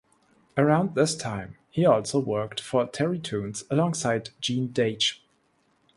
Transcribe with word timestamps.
Around 0.57 0.95
this 0.95 1.11
same 1.11 1.19
time 1.19 1.57
he 1.69 1.85
also 1.85 2.19
worked 2.19 2.59
for 2.59 2.87
Terrytoons 2.87 3.61
alongside 3.69 4.31
Gene 4.41 4.69
Deitch. 4.69 5.21